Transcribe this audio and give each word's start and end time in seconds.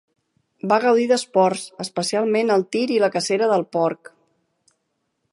Va 0.69 0.77
gaudir 0.85 1.03
d'esports, 1.11 1.65
especialment 1.85 2.49
el 2.55 2.65
tir 2.75 2.81
i 2.95 2.99
la 3.03 3.11
cacera 3.17 3.51
del 3.53 3.65
porc. 3.77 4.11